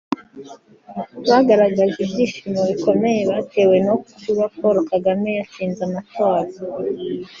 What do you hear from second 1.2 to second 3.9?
bagaragaje ibyishimo bikomeye batewe